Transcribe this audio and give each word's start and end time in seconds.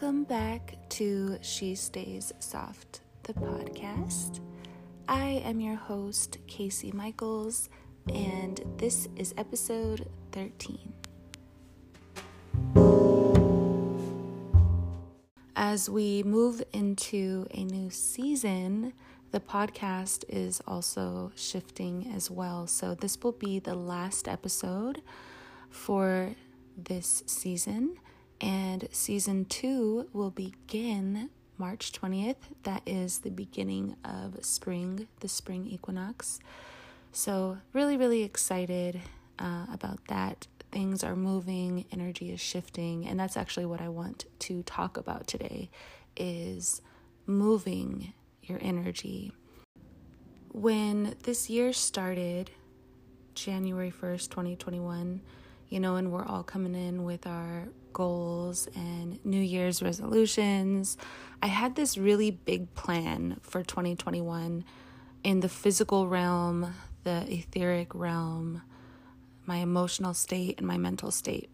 Welcome 0.00 0.24
back 0.24 0.78
to 0.90 1.36
She 1.42 1.74
Stays 1.74 2.32
Soft, 2.38 3.02
the 3.24 3.34
podcast. 3.34 4.40
I 5.06 5.42
am 5.44 5.60
your 5.60 5.76
host, 5.76 6.38
Casey 6.46 6.90
Michaels, 6.90 7.68
and 8.10 8.62
this 8.78 9.08
is 9.16 9.34
episode 9.36 10.08
13. 10.32 10.94
As 15.54 15.90
we 15.90 16.22
move 16.22 16.62
into 16.72 17.46
a 17.50 17.64
new 17.64 17.90
season, 17.90 18.94
the 19.32 19.40
podcast 19.40 20.24
is 20.30 20.62
also 20.66 21.30
shifting 21.34 22.10
as 22.16 22.30
well. 22.30 22.66
So, 22.66 22.94
this 22.94 23.18
will 23.22 23.32
be 23.32 23.58
the 23.58 23.74
last 23.74 24.28
episode 24.28 25.02
for 25.68 26.36
this 26.74 27.22
season, 27.26 27.98
and 28.40 28.88
season 28.92 29.44
two 29.44 30.08
will 30.12 30.30
begin 30.30 31.30
March 31.58 31.92
20th. 31.92 32.36
That 32.62 32.82
is 32.86 33.18
the 33.18 33.30
beginning 33.30 33.96
of 34.04 34.44
spring, 34.44 35.08
the 35.20 35.28
spring 35.28 35.66
equinox. 35.66 36.40
So, 37.12 37.58
really, 37.72 37.96
really 37.96 38.22
excited 38.22 39.00
uh, 39.38 39.66
about 39.72 40.06
that. 40.08 40.46
Things 40.72 41.02
are 41.02 41.16
moving, 41.16 41.84
energy 41.92 42.30
is 42.30 42.40
shifting, 42.40 43.06
and 43.06 43.18
that's 43.18 43.36
actually 43.36 43.66
what 43.66 43.80
I 43.80 43.88
want 43.88 44.24
to 44.40 44.62
talk 44.62 44.96
about 44.96 45.26
today 45.26 45.68
is 46.16 46.80
moving 47.26 48.12
your 48.42 48.58
energy. 48.62 49.32
When 50.52 51.16
this 51.24 51.50
year 51.50 51.72
started, 51.72 52.50
January 53.34 53.90
1st, 53.90 54.30
2021, 54.30 55.20
you 55.68 55.80
know, 55.80 55.96
and 55.96 56.12
we're 56.12 56.24
all 56.24 56.42
coming 56.42 56.74
in 56.74 57.04
with 57.04 57.26
our 57.26 57.68
goals 57.92 58.68
and 58.74 59.24
New 59.24 59.40
Year's 59.40 59.82
resolutions. 59.82 60.96
I 61.42 61.46
had 61.46 61.76
this 61.76 61.96
really 61.96 62.30
big 62.30 62.74
plan 62.74 63.38
for 63.42 63.62
2021 63.62 64.64
in 65.24 65.40
the 65.40 65.48
physical 65.48 66.08
realm, 66.08 66.74
the 67.04 67.24
etheric 67.28 67.94
realm, 67.94 68.62
my 69.46 69.56
emotional 69.56 70.14
state, 70.14 70.58
and 70.58 70.66
my 70.66 70.76
mental 70.76 71.10
state. 71.10 71.50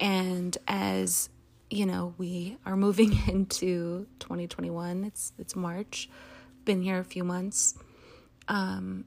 And 0.00 0.56
as 0.68 1.28
you 1.70 1.86
know, 1.86 2.14
we 2.18 2.58
are 2.64 2.76
moving 2.76 3.12
into 3.28 4.06
2021. 4.20 5.04
It's 5.04 5.32
it's 5.38 5.56
March. 5.56 6.08
Been 6.64 6.82
here 6.82 6.98
a 6.98 7.04
few 7.04 7.24
months. 7.24 7.74
Um, 8.48 9.04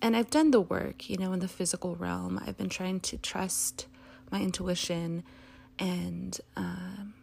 and 0.00 0.16
I've 0.16 0.30
done 0.30 0.52
the 0.52 0.60
work, 0.60 1.10
you 1.10 1.16
know, 1.16 1.32
in 1.32 1.40
the 1.40 1.48
physical 1.48 1.96
realm. 1.96 2.40
I've 2.44 2.56
been 2.56 2.68
trying 2.68 3.00
to 3.00 3.18
trust 3.18 3.86
my 4.30 4.40
intuition 4.40 5.24
and 5.78 6.40
um, 6.56 7.14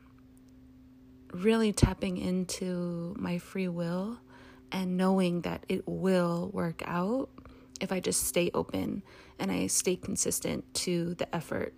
really 1.34 1.74
tapping 1.74 2.18
into 2.18 3.16
my 3.18 3.38
free 3.38 3.68
will 3.68 4.20
and 4.72 4.98
knowing 4.98 5.42
that 5.42 5.66
it 5.70 5.84
will 5.86 6.50
work 6.54 6.82
out 6.86 7.30
if 7.82 7.92
I 7.92 8.00
just 8.00 8.24
stay 8.24 8.52
open 8.54 9.04
and 9.40 9.52
I 9.52 9.68
stay 9.68 9.96
consistent 9.96 10.74
to 10.76 11.16
the 11.16 11.34
effort. 11.36 11.74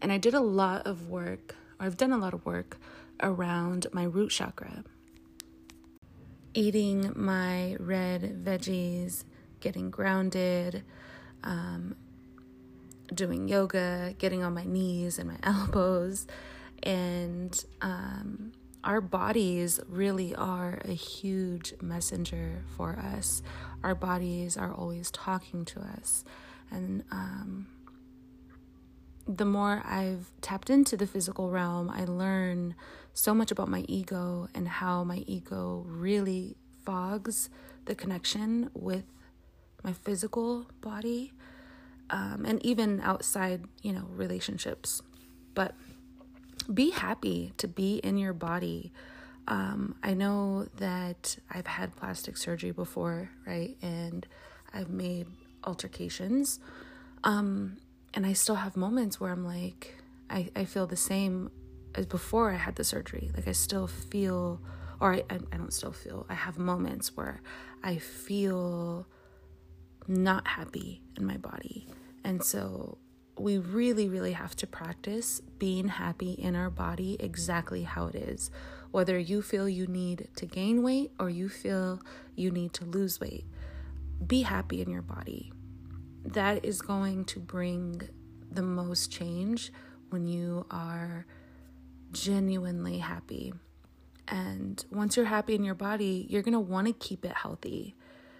And 0.00 0.12
I 0.12 0.18
did 0.18 0.34
a 0.34 0.40
lot 0.40 0.86
of 0.86 1.08
work, 1.08 1.56
or 1.80 1.86
I've 1.86 1.96
done 1.96 2.12
a 2.12 2.18
lot 2.18 2.34
of 2.34 2.44
work 2.44 2.78
around 3.22 3.86
my 3.92 4.04
root 4.04 4.30
chakra. 4.30 4.84
Eating 6.52 7.12
my 7.16 7.76
red 7.80 8.44
veggies, 8.44 9.24
getting 9.60 9.90
grounded, 9.90 10.84
um, 11.42 11.96
doing 13.12 13.48
yoga, 13.48 14.14
getting 14.18 14.42
on 14.42 14.54
my 14.54 14.64
knees 14.64 15.18
and 15.18 15.28
my 15.28 15.38
elbows. 15.42 16.26
And 16.82 17.64
um, 17.80 18.52
our 18.82 19.00
bodies 19.00 19.80
really 19.88 20.34
are 20.34 20.80
a 20.84 20.92
huge 20.92 21.74
messenger 21.80 22.62
for 22.76 22.98
us. 22.98 23.42
Our 23.82 23.94
bodies 23.94 24.56
are 24.56 24.72
always 24.72 25.10
talking 25.10 25.64
to 25.66 25.80
us. 25.80 26.24
And 26.70 27.04
um, 27.10 27.66
the 29.26 29.44
more 29.44 29.82
I've 29.84 30.30
tapped 30.40 30.68
into 30.68 30.96
the 30.96 31.06
physical 31.06 31.50
realm, 31.50 31.90
I 31.90 32.04
learn 32.04 32.74
so 33.14 33.32
much 33.32 33.50
about 33.50 33.68
my 33.68 33.84
ego 33.88 34.48
and 34.54 34.68
how 34.68 35.04
my 35.04 35.24
ego 35.26 35.84
really 35.86 36.56
fogs 36.84 37.48
the 37.86 37.94
connection 37.94 38.70
with 38.74 39.04
my 39.82 39.92
physical 39.92 40.66
body, 40.80 41.32
um, 42.10 42.44
and 42.46 42.64
even 42.64 43.00
outside, 43.00 43.64
you 43.82 43.92
know, 43.92 44.06
relationships. 44.10 45.02
But 45.54 45.74
be 46.72 46.90
happy 46.90 47.52
to 47.58 47.68
be 47.68 47.96
in 47.96 48.18
your 48.18 48.32
body. 48.32 48.92
Um, 49.46 49.96
I 50.02 50.14
know 50.14 50.66
that 50.76 51.36
I've 51.50 51.66
had 51.66 51.94
plastic 51.96 52.36
surgery 52.36 52.70
before, 52.70 53.30
right? 53.46 53.76
And 53.82 54.26
I've 54.72 54.90
made 54.90 55.26
altercations. 55.64 56.58
Um, 57.22 57.78
and 58.14 58.24
I 58.26 58.32
still 58.32 58.54
have 58.56 58.76
moments 58.76 59.20
where 59.20 59.32
I'm 59.32 59.44
like, 59.44 59.96
I, 60.30 60.50
I 60.56 60.64
feel 60.64 60.86
the 60.86 60.96
same 60.96 61.50
as 61.94 62.06
before 62.06 62.50
I 62.50 62.56
had 62.56 62.76
the 62.76 62.84
surgery. 62.84 63.30
Like 63.34 63.48
I 63.48 63.52
still 63.52 63.86
feel, 63.86 64.60
or 65.00 65.14
I, 65.14 65.24
I 65.30 65.56
don't 65.56 65.72
still 65.72 65.92
feel, 65.92 66.26
I 66.28 66.34
have 66.34 66.58
moments 66.58 67.16
where 67.16 67.40
I 67.82 67.98
feel 67.98 69.06
not 70.06 70.46
happy 70.46 71.02
in 71.16 71.24
my 71.24 71.36
body. 71.36 71.86
And 72.24 72.42
so 72.42 72.98
we 73.38 73.58
really, 73.58 74.08
really 74.08 74.32
have 74.32 74.54
to 74.56 74.66
practice 74.66 75.40
being 75.58 75.88
happy 75.88 76.32
in 76.32 76.54
our 76.54 76.70
body 76.70 77.16
exactly 77.20 77.82
how 77.82 78.06
it 78.06 78.14
is. 78.14 78.50
Whether 78.90 79.18
you 79.18 79.42
feel 79.42 79.68
you 79.68 79.86
need 79.86 80.28
to 80.36 80.46
gain 80.46 80.82
weight 80.82 81.10
or 81.18 81.28
you 81.28 81.48
feel 81.48 82.00
you 82.36 82.50
need 82.50 82.72
to 82.74 82.84
lose 82.84 83.20
weight, 83.20 83.44
be 84.24 84.42
happy 84.42 84.80
in 84.80 84.88
your 84.88 85.02
body. 85.02 85.52
That 86.24 86.64
is 86.64 86.80
going 86.80 87.24
to 87.26 87.40
bring 87.40 88.02
the 88.50 88.62
most 88.62 89.10
change 89.10 89.72
when 90.10 90.26
you 90.28 90.64
are 90.70 91.26
genuinely 92.12 92.98
happy. 92.98 93.52
And 94.28 94.82
once 94.90 95.16
you're 95.16 95.26
happy 95.26 95.54
in 95.54 95.64
your 95.64 95.74
body, 95.74 96.26
you're 96.30 96.42
going 96.42 96.52
to 96.52 96.60
want 96.60 96.86
to 96.86 96.92
keep 96.92 97.24
it 97.24 97.32
healthy. 97.32 97.96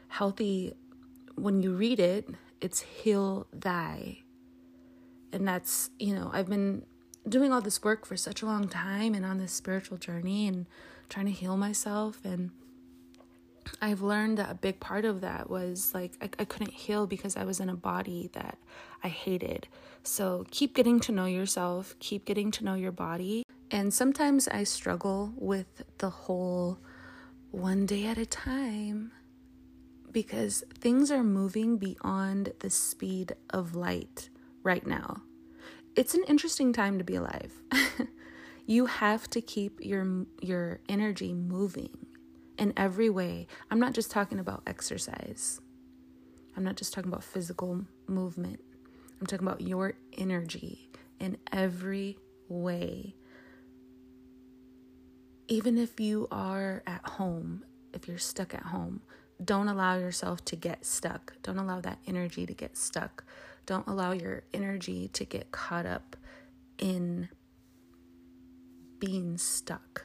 Healthy 0.08 0.74
when 1.36 1.62
you 1.62 1.72
read 1.72 2.00
it, 2.00 2.28
it's 2.60 2.80
heal 2.80 3.46
thy. 3.52 4.18
And 5.32 5.46
that's, 5.46 5.90
you 5.98 6.14
know, 6.14 6.30
I've 6.32 6.48
been 6.48 6.84
doing 7.28 7.52
all 7.52 7.60
this 7.60 7.82
work 7.82 8.06
for 8.06 8.16
such 8.16 8.42
a 8.42 8.46
long 8.46 8.68
time 8.68 9.14
and 9.14 9.24
on 9.24 9.38
this 9.38 9.52
spiritual 9.52 9.98
journey 9.98 10.46
and 10.46 10.66
trying 11.08 11.26
to 11.26 11.32
heal 11.32 11.56
myself. 11.56 12.20
And 12.24 12.50
I've 13.80 14.02
learned 14.02 14.38
that 14.38 14.50
a 14.50 14.54
big 14.54 14.80
part 14.80 15.04
of 15.04 15.20
that 15.22 15.48
was 15.48 15.92
like 15.94 16.12
I, 16.20 16.28
I 16.38 16.44
couldn't 16.44 16.72
heal 16.72 17.06
because 17.06 17.36
I 17.36 17.44
was 17.44 17.60
in 17.60 17.68
a 17.68 17.74
body 17.74 18.30
that 18.32 18.58
I 19.02 19.08
hated. 19.08 19.68
So 20.02 20.46
keep 20.50 20.74
getting 20.74 21.00
to 21.00 21.12
know 21.12 21.26
yourself, 21.26 21.96
keep 21.98 22.24
getting 22.24 22.50
to 22.52 22.64
know 22.64 22.74
your 22.74 22.92
body. 22.92 23.42
And 23.70 23.92
sometimes 23.92 24.46
I 24.48 24.64
struggle 24.64 25.32
with 25.36 25.82
the 25.98 26.10
whole 26.10 26.78
one 27.50 27.86
day 27.86 28.06
at 28.06 28.18
a 28.18 28.26
time 28.26 29.12
because 30.14 30.62
things 30.78 31.10
are 31.10 31.24
moving 31.24 31.76
beyond 31.76 32.54
the 32.60 32.70
speed 32.70 33.34
of 33.50 33.74
light 33.74 34.30
right 34.62 34.86
now. 34.86 35.20
It's 35.96 36.14
an 36.14 36.24
interesting 36.28 36.72
time 36.72 36.96
to 36.98 37.04
be 37.04 37.16
alive. 37.16 37.52
you 38.66 38.86
have 38.86 39.28
to 39.30 39.42
keep 39.42 39.84
your 39.84 40.24
your 40.40 40.80
energy 40.88 41.34
moving 41.34 41.90
in 42.56 42.72
every 42.76 43.10
way. 43.10 43.48
I'm 43.70 43.80
not 43.80 43.92
just 43.92 44.10
talking 44.10 44.38
about 44.38 44.62
exercise. 44.66 45.60
I'm 46.56 46.64
not 46.64 46.76
just 46.76 46.94
talking 46.94 47.10
about 47.10 47.24
physical 47.24 47.84
movement. 48.06 48.60
I'm 49.20 49.26
talking 49.26 49.46
about 49.46 49.60
your 49.60 49.94
energy 50.16 50.90
in 51.18 51.38
every 51.52 52.18
way. 52.48 53.16
Even 55.48 55.76
if 55.76 55.98
you 55.98 56.28
are 56.30 56.82
at 56.86 57.04
home, 57.04 57.64
if 57.92 58.06
you're 58.06 58.18
stuck 58.18 58.54
at 58.54 58.62
home, 58.62 59.02
don't 59.42 59.68
allow 59.68 59.96
yourself 59.96 60.44
to 60.46 60.56
get 60.56 60.84
stuck. 60.84 61.34
Don't 61.42 61.58
allow 61.58 61.80
that 61.80 61.98
energy 62.06 62.46
to 62.46 62.54
get 62.54 62.76
stuck. 62.76 63.24
Don't 63.66 63.86
allow 63.86 64.12
your 64.12 64.42
energy 64.52 65.08
to 65.08 65.24
get 65.24 65.50
caught 65.50 65.86
up 65.86 66.16
in 66.78 67.28
being 68.98 69.36
stuck. 69.38 70.04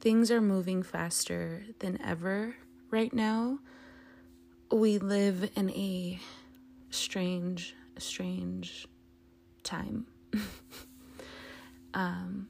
Things 0.00 0.30
are 0.30 0.40
moving 0.40 0.82
faster 0.82 1.64
than 1.78 2.00
ever 2.02 2.56
right 2.90 3.12
now. 3.12 3.58
We 4.70 4.98
live 4.98 5.50
in 5.54 5.70
a 5.70 6.18
strange, 6.90 7.74
strange 7.98 8.86
time. 9.62 10.06
um, 11.94 12.48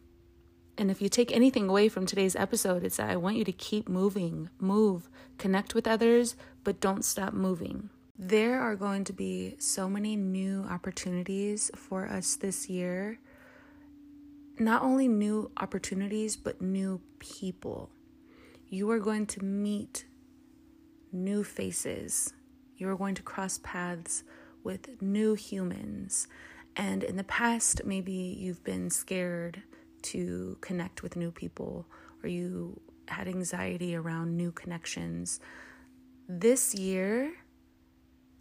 and 0.78 0.90
if 0.90 1.02
you 1.02 1.08
take 1.08 1.32
anything 1.32 1.68
away 1.68 1.88
from 1.88 2.06
today's 2.06 2.36
episode, 2.36 2.84
it's 2.84 2.96
that 2.96 3.10
I 3.10 3.16
want 3.16 3.36
you 3.36 3.44
to 3.44 3.52
keep 3.52 3.88
moving, 3.88 4.50
move, 4.58 5.08
connect 5.38 5.74
with 5.74 5.86
others, 5.86 6.36
but 6.64 6.80
don't 6.80 7.04
stop 7.04 7.32
moving. 7.32 7.90
There 8.18 8.60
are 8.60 8.76
going 8.76 9.04
to 9.04 9.12
be 9.12 9.56
so 9.58 9.88
many 9.88 10.16
new 10.16 10.64
opportunities 10.68 11.70
for 11.76 12.06
us 12.06 12.36
this 12.36 12.68
year 12.68 13.18
not 14.58 14.82
only 14.82 15.08
new 15.08 15.50
opportunities, 15.56 16.36
but 16.36 16.60
new 16.60 17.00
people. 17.18 17.90
You 18.68 18.90
are 18.90 18.98
going 18.98 19.26
to 19.26 19.44
meet 19.44 20.06
new 21.10 21.44
faces. 21.44 22.32
You 22.76 22.88
are 22.88 22.96
going 22.96 23.14
to 23.16 23.22
cross 23.22 23.60
paths 23.62 24.24
with 24.64 25.00
new 25.02 25.34
humans. 25.34 26.28
And 26.76 27.02
in 27.02 27.16
the 27.16 27.24
past, 27.24 27.84
maybe 27.84 28.12
you've 28.12 28.64
been 28.64 28.88
scared 28.90 29.62
to 30.02 30.56
connect 30.60 31.02
with 31.02 31.16
new 31.16 31.30
people 31.30 31.86
or 32.22 32.28
you 32.28 32.80
had 33.08 33.28
anxiety 33.28 33.94
around 33.94 34.36
new 34.36 34.52
connections. 34.52 35.40
This 36.28 36.74
year, 36.74 37.32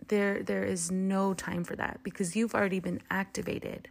there 0.07 0.43
there 0.43 0.63
is 0.63 0.91
no 0.91 1.33
time 1.33 1.63
for 1.63 1.75
that 1.75 1.99
because 2.03 2.35
you've 2.35 2.53
already 2.55 2.79
been 2.79 3.01
activated. 3.09 3.89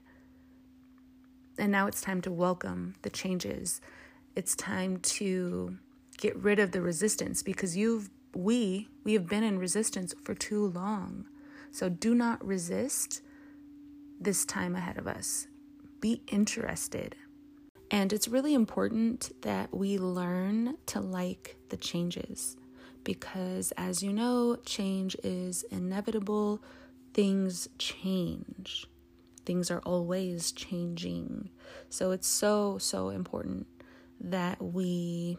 And 1.58 1.72
now 1.72 1.86
it's 1.86 2.00
time 2.00 2.20
to 2.22 2.30
welcome 2.30 2.94
the 3.02 3.10
changes. 3.10 3.80
It's 4.34 4.54
time 4.54 4.98
to 4.98 5.76
get 6.16 6.36
rid 6.36 6.58
of 6.58 6.72
the 6.72 6.80
resistance 6.80 7.42
because 7.42 7.76
you've 7.76 8.10
we 8.34 8.88
we 9.04 9.14
have 9.14 9.26
been 9.28 9.42
in 9.42 9.58
resistance 9.58 10.14
for 10.22 10.34
too 10.34 10.66
long. 10.66 11.26
So 11.72 11.88
do 11.88 12.14
not 12.14 12.44
resist 12.44 13.22
this 14.20 14.44
time 14.44 14.74
ahead 14.74 14.98
of 14.98 15.06
us. 15.06 15.46
Be 16.00 16.22
interested. 16.28 17.16
And 17.90 18.12
it's 18.12 18.28
really 18.28 18.54
important 18.54 19.32
that 19.42 19.74
we 19.74 19.98
learn 19.98 20.76
to 20.86 21.00
like 21.00 21.56
the 21.70 21.76
changes 21.76 22.56
because, 23.02 23.72
as 23.76 24.02
you 24.02 24.12
know, 24.12 24.56
change 24.64 25.16
is 25.24 25.64
inevitable. 25.64 26.62
Things 27.12 27.68
change, 27.78 28.86
things 29.44 29.70
are 29.70 29.80
always 29.80 30.52
changing. 30.52 31.50
So 31.88 32.12
it's 32.12 32.28
so, 32.28 32.78
so 32.78 33.08
important 33.08 33.66
that 34.20 34.62
we 34.62 35.38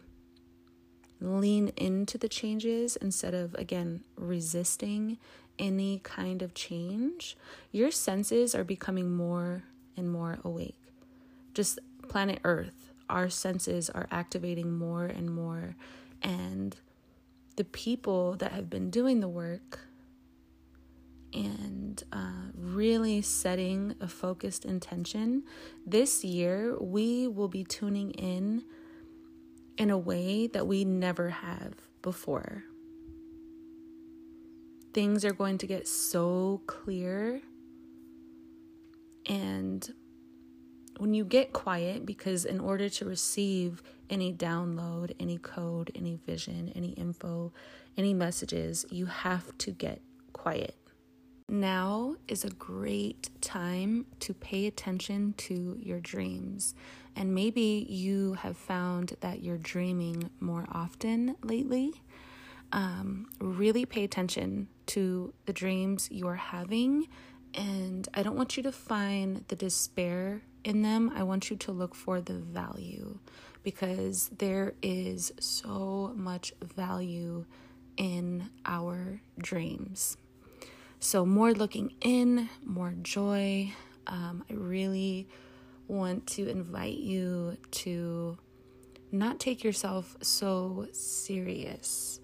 lean 1.22 1.70
into 1.78 2.18
the 2.18 2.28
changes 2.28 2.98
instead 2.98 3.34
of, 3.34 3.54
again, 3.54 4.04
resisting 4.18 5.18
any 5.58 6.00
kind 6.00 6.42
of 6.42 6.54
change. 6.54 7.38
Your 7.72 7.92
senses 7.92 8.54
are 8.56 8.64
becoming 8.64 9.12
more 9.16 9.64
and 9.96 10.12
more 10.12 10.40
awake. 10.44 10.80
Just 11.54 11.80
planet 12.12 12.40
Earth, 12.44 12.92
our 13.10 13.30
senses 13.30 13.90
are 13.90 14.06
activating 14.12 14.78
more 14.78 15.06
and 15.06 15.34
more. 15.34 15.78
And 16.22 16.76
the 17.56 17.64
people 17.64 18.34
that 18.34 18.52
have 18.52 18.70
been 18.70 18.90
doing 18.90 19.22
the 19.22 19.30
work 19.30 19.80
and 21.34 22.04
uh, 22.12 22.52
really 22.54 23.22
setting 23.22 23.96
a 24.02 24.10
focused 24.10 24.66
intention, 24.66 25.44
this 25.88 26.26
year 26.26 26.78
we 26.82 27.30
will 27.30 27.48
be 27.48 27.64
tuning 27.64 28.12
in 28.12 28.66
in 29.78 29.90
a 29.90 29.98
way 29.98 30.48
that 30.48 30.68
we 30.68 30.84
never 30.84 31.30
have 31.30 31.76
before. 32.02 32.66
Things 34.94 35.24
are 35.24 35.32
going 35.32 35.58
to 35.60 35.66
get 35.66 35.88
so 35.88 36.62
clear. 36.68 37.40
And 39.28 39.90
when 41.02 41.16
you 41.16 41.26
get 41.26 41.52
quiet, 41.52 42.06
because 42.06 42.46
in 42.46 42.60
order 42.60 42.88
to 42.88 43.06
receive 43.06 43.82
any 44.12 44.32
download, 44.32 45.16
any 45.20 45.40
code, 45.40 45.92
any 45.96 46.20
vision, 46.28 46.72
any 46.76 46.90
info, 46.90 47.52
any 47.98 48.14
messages, 48.14 48.86
you 48.92 49.08
have 49.08 49.58
to 49.58 49.72
get 49.72 50.00
quiet. 50.32 50.76
Now 51.50 52.18
is 52.28 52.46
a 52.46 52.52
great 52.52 53.32
time 53.42 54.06
to 54.20 54.36
pay 54.36 54.68
attention 54.68 55.34
to 55.38 55.76
your 55.82 56.00
dreams. 56.00 56.76
And 57.16 57.34
maybe 57.34 57.88
you 57.90 58.34
have 58.34 58.56
found 58.56 59.16
that 59.22 59.42
you're 59.42 59.58
dreaming 59.58 60.30
more 60.40 60.68
often 60.72 61.36
lately. 61.42 61.94
Um, 62.72 63.26
really 63.40 63.88
pay 63.88 64.04
attention 64.04 64.68
to 64.86 65.34
the 65.48 65.54
dreams 65.54 66.10
you're 66.12 66.36
having. 66.36 67.08
And 67.56 68.08
I 68.14 68.22
don't 68.22 68.38
want 68.38 68.56
you 68.56 68.62
to 68.62 68.72
find 68.72 69.44
the 69.48 69.56
despair 69.56 70.44
in 70.64 70.82
them. 70.82 71.12
I 71.16 71.24
want 71.24 71.50
you 71.50 71.56
to 71.58 71.72
look 71.72 71.96
for 71.96 72.22
the 72.22 72.34
value 72.34 73.20
because 73.64 74.30
there 74.38 74.74
is 74.82 75.32
so 75.40 76.14
much 76.16 76.54
value 76.62 77.46
in 77.98 78.50
our 78.66 79.22
dreams. 79.38 80.18
So, 81.00 81.26
more 81.26 81.54
looking 81.54 81.94
in, 82.02 82.50
more 82.64 82.94
joy. 83.02 83.74
Um, 84.08 84.44
I 84.50 84.54
really 84.54 85.28
want 85.88 86.28
to 86.28 86.48
invite 86.48 86.98
you 86.98 87.58
to 87.72 88.38
not 89.12 89.40
take 89.40 89.64
yourself 89.64 90.16
so 90.22 90.88
serious. 90.92 92.20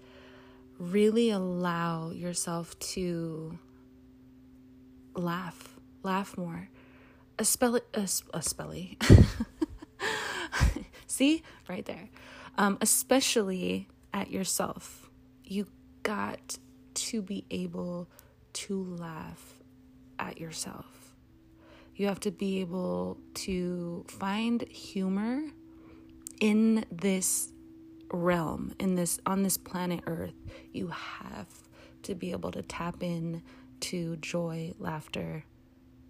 Really 0.78 1.30
allow 1.30 2.10
yourself 2.10 2.78
to 2.78 3.58
laugh, 5.14 5.78
laugh 6.02 6.38
more. 6.38 6.68
A 7.38 7.42
spelly, 7.42 7.80
a, 7.94 8.00
a 8.00 8.40
spelly. 8.40 8.96
See, 11.06 11.42
right 11.68 11.84
there. 11.84 12.08
Um, 12.56 12.78
especially 12.80 13.88
at 14.12 14.30
yourself. 14.30 15.08
You 15.44 15.66
got 16.02 16.58
to 16.94 17.22
be 17.22 17.44
able 17.50 18.08
to 18.54 18.82
laugh 18.98 19.54
at 20.18 20.38
yourself. 20.38 21.14
You 21.94 22.06
have 22.06 22.20
to 22.20 22.30
be 22.30 22.60
able 22.60 23.18
to 23.34 24.04
find 24.08 24.62
humor 24.68 25.42
in 26.40 26.84
this 26.90 27.52
realm, 28.10 28.74
in 28.78 28.94
this 28.94 29.18
on 29.26 29.42
this 29.42 29.56
planet 29.56 30.00
Earth. 30.06 30.34
You 30.72 30.88
have 30.88 31.48
to 32.04 32.14
be 32.14 32.30
able 32.30 32.52
to 32.52 32.62
tap 32.62 33.02
in 33.02 33.42
to 33.80 34.16
joy, 34.16 34.74
laughter, 34.78 35.44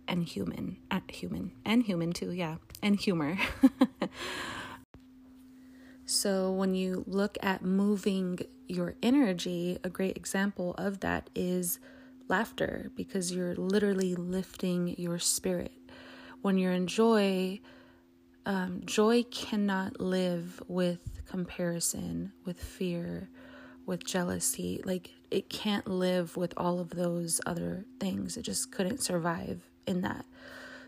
and 0.09 0.25
human, 0.25 0.79
human, 1.09 1.53
and 1.65 1.85
human 1.85 2.13
too, 2.13 2.33
yeah, 2.33 2.57
and 2.83 2.99
humor. 2.99 3.39
So, 6.11 6.51
when 6.51 6.75
you 6.75 7.05
look 7.07 7.37
at 7.43 7.61
moving 7.61 8.39
your 8.67 8.95
energy, 9.03 9.79
a 9.85 9.91
great 9.91 10.17
example 10.17 10.75
of 10.79 11.01
that 11.01 11.29
is 11.35 11.81
laughter 12.29 12.91
because 12.97 13.31
you're 13.31 13.55
literally 13.55 14.15
lifting 14.15 14.95
your 14.97 15.19
spirit. 15.19 15.75
When 16.41 16.57
you're 16.57 16.73
in 16.73 16.87
joy, 16.87 17.61
um, 18.47 18.81
joy 18.87 19.25
cannot 19.25 20.00
live 20.00 20.62
with 20.67 21.21
comparison, 21.27 22.33
with 22.47 22.59
fear, 22.59 23.29
with 23.85 24.03
jealousy. 24.03 24.81
Like, 24.87 25.11
it 25.31 25.50
can't 25.50 25.87
live 25.87 26.38
with 26.38 26.55
all 26.57 26.81
of 26.81 26.88
those 26.88 27.38
other 27.45 27.85
things. 28.00 28.38
It 28.38 28.45
just 28.45 28.73
couldn't 28.73 29.03
survive 29.03 29.61
in 29.88 30.02
that. 30.02 30.25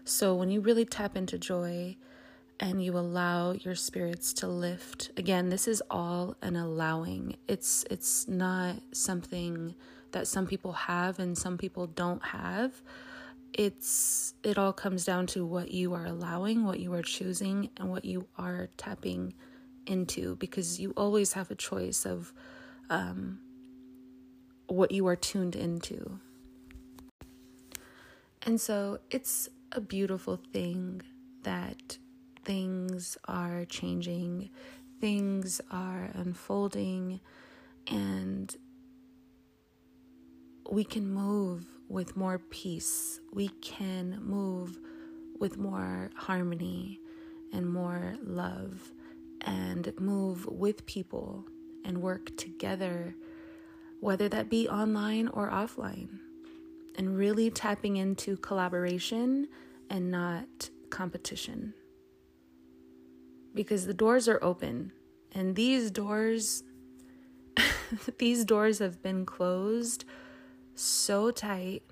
So, 0.04 0.34
when 0.34 0.50
you 0.50 0.60
really 0.60 0.84
tap 0.84 1.16
into 1.16 1.38
joy, 1.38 1.96
and 2.60 2.84
you 2.84 2.96
allow 2.96 3.52
your 3.52 3.74
spirits 3.74 4.34
to 4.34 4.46
lift 4.46 5.10
again 5.16 5.48
this 5.48 5.66
is 5.66 5.82
all 5.90 6.36
an 6.42 6.56
allowing. 6.56 7.36
It's 7.48 7.84
it's 7.90 8.28
not 8.28 8.76
something 8.92 9.74
that 10.12 10.26
some 10.26 10.46
people 10.46 10.72
have 10.72 11.18
and 11.18 11.36
some 11.36 11.56
people 11.56 11.86
don't 11.86 12.22
have. 12.22 12.82
It's 13.54 14.34
it 14.42 14.58
all 14.58 14.72
comes 14.72 15.04
down 15.04 15.26
to 15.28 15.44
what 15.44 15.70
you 15.70 15.94
are 15.94 16.06
allowing 16.06 16.64
what 16.64 16.78
you 16.80 16.92
are 16.94 17.02
choosing 17.02 17.70
and 17.78 17.88
what 17.88 18.04
you 18.04 18.26
are 18.36 18.68
tapping 18.76 19.34
into 19.86 20.36
because 20.36 20.78
you 20.78 20.92
always 20.96 21.32
have 21.32 21.50
a 21.50 21.54
choice 21.54 22.04
of 22.04 22.32
um, 22.90 23.40
what 24.66 24.92
you 24.92 25.06
are 25.06 25.16
tuned 25.16 25.56
into 25.56 26.20
and 28.46 28.60
so 28.60 28.98
it's 29.10 29.48
a 29.72 29.80
beautiful 29.80 30.40
thing 30.52 31.02
that 31.42 31.98
things 32.44 33.16
are 33.26 33.64
changing, 33.66 34.50
things 35.00 35.60
are 35.70 36.10
unfolding, 36.14 37.20
and 37.86 38.56
we 40.70 40.84
can 40.84 41.06
move 41.12 41.66
with 41.88 42.16
more 42.16 42.38
peace. 42.38 43.20
We 43.32 43.48
can 43.60 44.20
move 44.22 44.78
with 45.38 45.58
more 45.58 46.10
harmony 46.14 47.00
and 47.52 47.68
more 47.68 48.14
love 48.22 48.92
and 49.40 49.92
move 49.98 50.46
with 50.46 50.86
people 50.86 51.44
and 51.84 51.98
work 51.98 52.36
together, 52.36 53.14
whether 54.00 54.28
that 54.28 54.48
be 54.48 54.68
online 54.68 55.28
or 55.28 55.50
offline, 55.50 56.20
and 56.96 57.16
really 57.16 57.50
tapping 57.50 57.96
into 57.96 58.36
collaboration 58.36 59.48
and 59.88 60.10
not 60.10 60.70
competition. 60.90 61.74
Because 63.54 63.86
the 63.86 63.94
doors 63.94 64.28
are 64.28 64.42
open 64.42 64.92
and 65.32 65.56
these 65.56 65.90
doors 65.90 66.62
these 68.18 68.44
doors 68.44 68.78
have 68.78 69.02
been 69.02 69.26
closed 69.26 70.04
so 70.74 71.30
tight, 71.30 71.82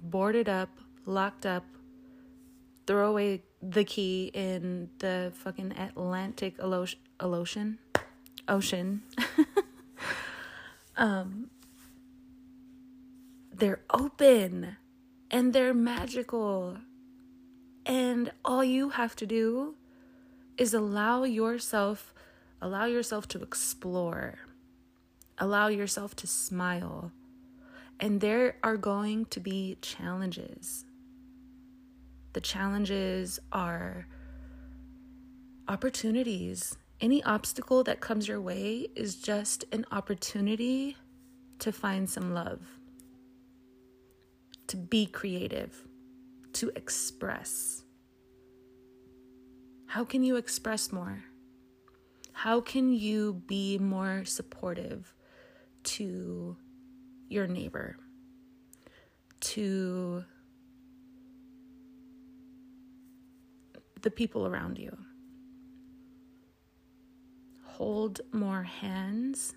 boarded 0.00 0.48
up, 0.48 0.70
locked 1.06 1.46
up 1.46 1.64
throw 2.86 3.10
away 3.10 3.42
the 3.60 3.84
key 3.84 4.30
in 4.32 4.88
the 4.98 5.32
fucking 5.34 5.72
Atlantic 5.72 6.54
ocean 6.60 7.78
ocean. 8.48 9.02
Um 10.98 11.50
they're 13.58 13.80
open 13.90 14.76
and 15.30 15.52
they're 15.52 15.74
magical. 15.74 16.78
And 17.84 18.32
all 18.44 18.64
you 18.64 18.90
have 18.90 19.16
to 19.16 19.26
do 19.26 19.74
is 20.56 20.74
allow 20.74 21.24
yourself 21.24 22.12
allow 22.62 22.86
yourself 22.86 23.28
to 23.28 23.42
explore. 23.42 24.38
Allow 25.38 25.68
yourself 25.68 26.16
to 26.16 26.26
smile. 26.26 27.12
And 28.00 28.20
there 28.20 28.56
are 28.62 28.76
going 28.76 29.26
to 29.26 29.40
be 29.40 29.78
challenges. 29.82 30.84
The 32.32 32.40
challenges 32.40 33.38
are 33.52 34.06
opportunities. 35.68 36.76
Any 37.00 37.22
obstacle 37.24 37.84
that 37.84 38.00
comes 38.00 38.28
your 38.28 38.40
way 38.40 38.88
is 38.94 39.16
just 39.16 39.64
an 39.72 39.84
opportunity 39.90 40.96
to 41.58 41.72
find 41.72 42.08
some 42.08 42.32
love, 42.34 42.60
to 44.68 44.76
be 44.76 45.06
creative, 45.06 45.86
to 46.54 46.70
express. 46.76 47.82
How 49.86 50.04
can 50.04 50.24
you 50.24 50.36
express 50.36 50.92
more? 50.92 51.24
How 52.32 52.60
can 52.60 52.92
you 52.92 53.42
be 53.46 53.78
more 53.78 54.24
supportive 54.24 55.14
to 55.84 56.56
your 57.28 57.46
neighbor, 57.46 57.96
to 59.40 60.24
the 64.02 64.10
people 64.10 64.46
around 64.46 64.78
you. 64.78 64.96
Hold 67.64 68.20
more 68.32 68.62
hands, 68.62 69.54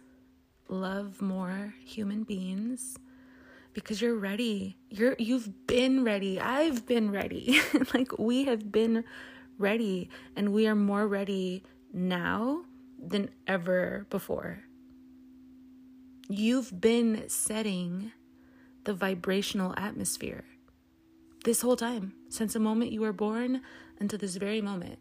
love 0.68 1.22
more 1.22 1.74
human 1.86 2.24
beings 2.24 2.98
because 3.74 4.02
you're 4.02 4.18
ready. 4.18 4.78
You're 4.90 5.16
you've 5.20 5.68
been 5.68 6.04
ready. 6.04 6.40
I've 6.40 6.86
been 6.86 7.12
ready. 7.12 7.62
like 7.94 8.18
we 8.18 8.46
have 8.46 8.72
been 8.72 9.04
ready 9.58 10.10
and 10.36 10.54
we 10.54 10.68
are 10.68 10.76
more 10.76 11.08
ready 11.08 11.64
now 11.94 12.64
than 13.02 13.30
ever 13.48 14.06
before. 14.10 14.64
You've 16.30 16.80
been 16.80 17.26
setting 17.28 18.12
the 18.84 18.94
vibrational 18.94 19.74
atmosphere 19.78 20.46
this 21.44 21.62
whole 21.62 21.76
time 21.76 22.14
since 22.30 22.54
the 22.54 22.60
moment 22.60 22.92
you 22.92 23.02
were 23.02 23.14
born 23.14 23.62
until 24.00 24.20
this 24.20 24.36
very 24.36 24.62
moment. 24.62 25.00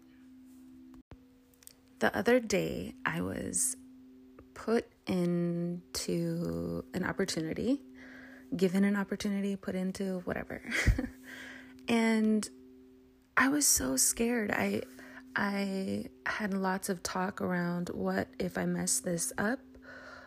The 1.98 2.16
other 2.16 2.38
day, 2.38 2.94
I 3.04 3.20
was 3.20 3.76
put 4.54 4.86
into 5.06 6.84
an 6.94 7.04
opportunity, 7.04 7.82
given 8.56 8.84
an 8.84 8.96
opportunity, 8.96 9.56
put 9.56 9.74
into 9.74 10.20
whatever. 10.24 10.62
and 11.88 12.48
I 13.36 13.48
was 13.48 13.66
so 13.66 13.96
scared. 13.96 14.50
I 14.50 14.82
I 15.36 16.06
had 16.26 16.54
lots 16.54 16.88
of 16.88 17.02
talk 17.02 17.40
around 17.40 17.90
what 17.90 18.28
if 18.38 18.58
I 18.58 18.66
mess 18.66 19.00
this 19.00 19.32
up? 19.38 19.60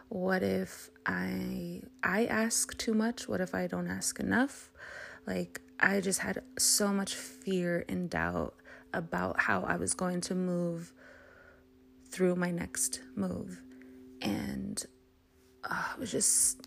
What 0.09 0.43
if 0.43 0.89
I 1.05 1.81
I 2.03 2.25
ask 2.25 2.77
too 2.77 2.93
much? 2.93 3.27
What 3.27 3.41
if 3.41 3.53
I 3.53 3.67
don't 3.67 3.87
ask 3.87 4.19
enough? 4.19 4.69
Like 5.25 5.61
I 5.79 5.99
just 5.99 6.19
had 6.19 6.43
so 6.59 6.93
much 6.93 7.15
fear 7.15 7.85
and 7.89 8.09
doubt 8.09 8.55
about 8.93 9.39
how 9.39 9.63
I 9.63 9.77
was 9.77 9.93
going 9.93 10.21
to 10.21 10.35
move 10.35 10.93
through 12.09 12.35
my 12.35 12.51
next 12.51 13.01
move. 13.15 13.61
And 14.21 14.83
uh, 15.63 15.83
I 15.95 15.99
was 15.99 16.11
just, 16.11 16.60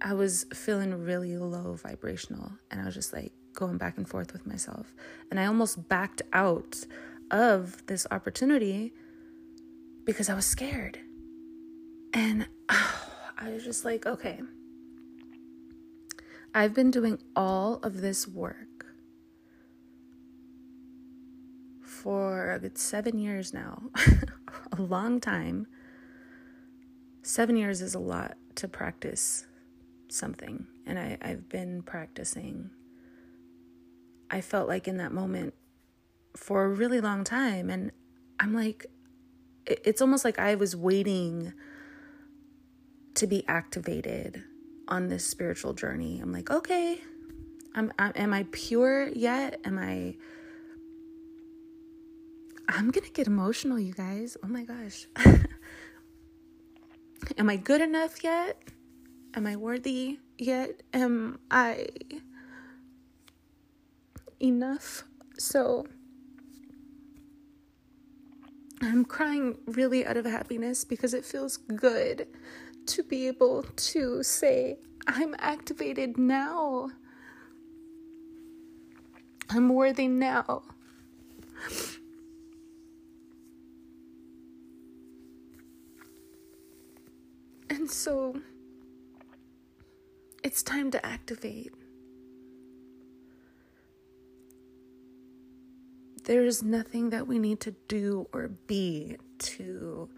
I 0.00 0.14
was 0.14 0.46
feeling 0.54 0.94
really 1.04 1.36
low 1.36 1.74
vibrational. 1.74 2.52
And 2.70 2.80
I 2.80 2.84
was 2.84 2.94
just 2.94 3.12
like 3.12 3.32
going 3.54 3.78
back 3.78 3.96
and 3.96 4.08
forth 4.08 4.32
with 4.32 4.46
myself. 4.46 4.94
And 5.30 5.40
I 5.40 5.46
almost 5.46 5.88
backed 5.88 6.22
out 6.32 6.84
of 7.30 7.84
this 7.86 8.06
opportunity 8.10 8.92
because 10.04 10.28
I 10.28 10.34
was 10.34 10.46
scared. 10.46 10.98
And 12.14 12.46
oh, 12.68 13.04
I 13.38 13.50
was 13.50 13.64
just 13.64 13.84
like, 13.84 14.06
okay, 14.06 14.40
I've 16.54 16.74
been 16.74 16.90
doing 16.90 17.18
all 17.36 17.74
of 17.82 18.00
this 18.00 18.26
work 18.26 18.86
for 21.82 22.52
a 22.52 22.58
good 22.58 22.78
seven 22.78 23.18
years 23.18 23.52
now, 23.52 23.82
a 24.72 24.80
long 24.80 25.20
time. 25.20 25.66
Seven 27.22 27.56
years 27.56 27.82
is 27.82 27.94
a 27.94 27.98
lot 27.98 28.36
to 28.56 28.66
practice 28.66 29.47
something, 30.12 30.66
and 30.86 30.98
I, 30.98 31.18
I've 31.20 31.48
been 31.48 31.82
practicing. 31.82 32.70
I 34.30 34.40
felt 34.40 34.68
like 34.68 34.88
in 34.88 34.98
that 34.98 35.12
moment 35.12 35.54
for 36.36 36.64
a 36.64 36.68
really 36.68 37.00
long 37.00 37.24
time, 37.24 37.70
and 37.70 37.92
I'm 38.38 38.54
like, 38.54 38.86
it's 39.66 40.00
almost 40.00 40.24
like 40.24 40.38
I 40.38 40.54
was 40.54 40.74
waiting 40.74 41.52
to 43.14 43.26
be 43.26 43.44
activated 43.48 44.44
on 44.86 45.08
this 45.08 45.24
spiritual 45.24 45.74
journey. 45.74 46.20
I'm 46.20 46.32
like, 46.32 46.50
okay, 46.50 47.00
I'm, 47.74 47.92
I'm 47.98 48.12
am 48.14 48.32
I 48.32 48.46
pure 48.50 49.08
yet? 49.08 49.60
Am 49.64 49.78
I 49.78 50.16
I'm 52.68 52.90
gonna 52.90 53.08
get 53.08 53.26
emotional, 53.26 53.78
you 53.78 53.94
guys. 53.94 54.36
Oh 54.44 54.48
my 54.48 54.62
gosh. 54.64 55.06
Am 57.38 57.48
I 57.48 57.56
good 57.56 57.80
enough 57.80 58.22
yet? 58.22 58.62
Am 59.34 59.46
I 59.46 59.56
worthy 59.56 60.18
yet? 60.36 60.82
Am 60.92 61.38
I 61.50 61.86
enough? 64.40 65.04
So 65.38 65.86
I'm 68.80 69.04
crying 69.04 69.58
really 69.66 70.06
out 70.06 70.16
of 70.16 70.24
happiness 70.24 70.84
because 70.84 71.14
it 71.14 71.24
feels 71.24 71.56
good 71.56 72.28
to 72.86 73.02
be 73.02 73.26
able 73.26 73.64
to 73.64 74.22
say, 74.22 74.78
I'm 75.06 75.34
activated 75.38 76.16
now. 76.16 76.90
I'm 79.50 79.68
worthy 79.68 80.08
now. 80.08 80.62
And 87.70 87.90
so 87.90 88.40
it's 90.48 90.62
time 90.62 90.90
to 90.90 91.04
activate. 91.04 91.74
There 96.24 96.42
is 96.42 96.62
nothing 96.62 97.10
that 97.10 97.26
we 97.26 97.38
need 97.38 97.60
to 97.60 97.72
do 97.86 98.28
or 98.32 98.48
be 98.48 99.18
to 99.40 100.08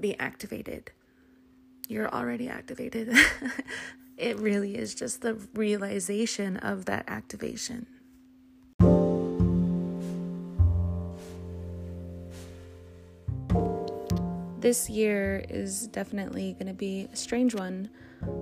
be 0.00 0.18
activated. 0.18 0.90
You're 1.86 2.12
already 2.12 2.48
activated. 2.48 3.16
it 4.16 4.36
really 4.40 4.74
is 4.74 4.96
just 4.96 5.20
the 5.20 5.34
realization 5.54 6.56
of 6.56 6.86
that 6.86 7.04
activation. 7.06 7.86
This 14.60 14.90
year 14.90 15.44
is 15.48 15.86
definitely 15.88 16.54
going 16.54 16.66
to 16.66 16.74
be 16.74 17.08
a 17.12 17.16
strange 17.16 17.54
one, 17.54 17.90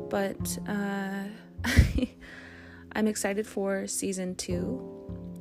but 0.09 0.59
uh, 0.69 1.25
I'm 2.93 3.07
excited 3.07 3.47
for 3.47 3.87
season 3.87 4.35
two. 4.35 4.83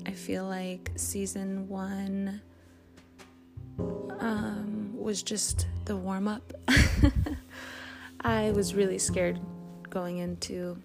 I 0.06 0.12
feel 0.12 0.46
like 0.46 0.92
season 0.96 1.68
one 1.68 2.42
um, 4.20 4.92
was 4.94 5.24
just 5.24 5.68
the 5.86 5.96
warm 5.96 6.28
up. 6.28 6.54
I 8.22 8.52
was 8.52 8.76
really 8.76 8.98
scared 8.98 9.40
going 9.90 10.18
into 10.18 10.78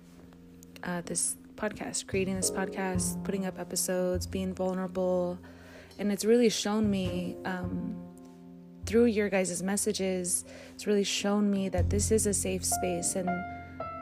uh, 0.84 1.02
this 1.04 1.36
podcast, 1.56 2.06
creating 2.06 2.36
this 2.36 2.50
podcast, 2.50 3.22
putting 3.24 3.46
up 3.46 3.58
episodes, 3.58 4.26
being 4.26 4.54
vulnerable. 4.54 5.38
And 5.98 6.10
it's 6.12 6.24
really 6.24 6.48
shown 6.48 6.90
me 6.90 7.36
um, 7.44 8.09
through 8.90 9.04
your 9.04 9.28
guys' 9.28 9.62
messages, 9.62 10.44
it's 10.74 10.84
really 10.84 11.04
shown 11.04 11.48
me 11.48 11.68
that 11.68 11.88
this 11.90 12.10
is 12.10 12.26
a 12.26 12.34
safe 12.34 12.64
space 12.64 13.14
and 13.14 13.30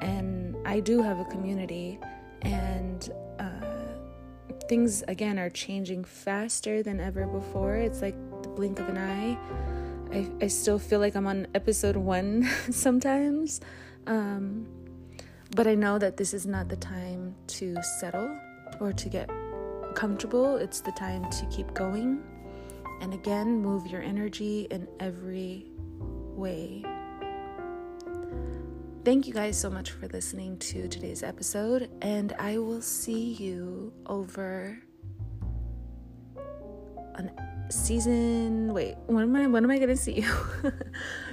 and 0.00 0.56
I 0.64 0.80
do 0.80 1.02
have 1.02 1.18
a 1.18 1.26
community 1.26 2.00
and 2.40 3.10
uh, 3.38 4.56
things 4.66 5.02
again 5.06 5.38
are 5.38 5.50
changing 5.50 6.04
faster 6.04 6.82
than 6.82 7.00
ever 7.00 7.26
before. 7.26 7.76
It's 7.76 8.00
like 8.00 8.14
the 8.42 8.48
blink 8.48 8.80
of 8.80 8.88
an 8.88 8.96
eye. 8.96 9.36
I, 10.10 10.44
I 10.44 10.46
still 10.46 10.78
feel 10.78 11.00
like 11.00 11.14
I'm 11.16 11.26
on 11.26 11.48
episode 11.54 11.96
one 11.96 12.48
sometimes. 12.70 13.60
Um, 14.06 14.66
but 15.54 15.66
I 15.66 15.74
know 15.74 15.98
that 15.98 16.16
this 16.16 16.32
is 16.32 16.46
not 16.46 16.70
the 16.70 16.76
time 16.76 17.34
to 17.58 17.76
settle 17.82 18.30
or 18.80 18.94
to 18.94 19.08
get 19.10 19.28
comfortable, 19.94 20.56
it's 20.56 20.80
the 20.80 20.92
time 20.92 21.28
to 21.30 21.44
keep 21.50 21.74
going. 21.74 22.22
And 23.00 23.14
again, 23.14 23.62
move 23.62 23.86
your 23.86 24.02
energy 24.02 24.66
in 24.70 24.88
every 25.00 25.66
way. 26.34 26.84
Thank 29.04 29.26
you 29.26 29.32
guys 29.32 29.58
so 29.58 29.70
much 29.70 29.92
for 29.92 30.06
listening 30.08 30.58
to 30.58 30.88
today's 30.88 31.22
episode, 31.22 31.88
and 32.02 32.34
I 32.38 32.58
will 32.58 32.82
see 32.82 33.32
you 33.32 33.92
over 34.06 34.78
on 37.16 37.30
season. 37.70 38.74
Wait, 38.74 38.96
when 39.06 39.22
am 39.22 39.36
I? 39.36 39.46
When 39.46 39.64
am 39.64 39.70
I 39.70 39.78
gonna 39.78 39.96
see 39.96 40.20
you? 40.20 40.34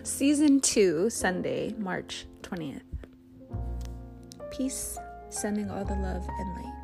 season 0.04 0.62
two, 0.62 1.10
Sunday, 1.10 1.74
March 1.78 2.28
twentieth. 2.42 2.84
Peace. 4.56 4.98
Sending 5.30 5.70
all 5.70 5.84
the 5.84 5.96
love 5.96 6.26
and 6.40 6.56
light. 6.56 6.75